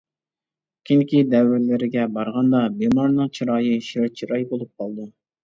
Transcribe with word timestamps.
كېيىنكى 0.89 1.19
دەۋرلىرىگە 1.33 2.07
بارغاندا 2.15 2.63
بىمارنىڭ 2.81 3.31
چىرايى 3.41 3.77
شىر 3.91 4.11
چىراي 4.19 4.49
بولۇپ 4.55 4.75
قالىدۇ. 4.83 5.09